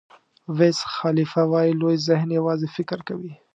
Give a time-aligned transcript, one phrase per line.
[0.57, 3.33] ویز خالیفه وایي لوی ذهن یوازې فکر کوي.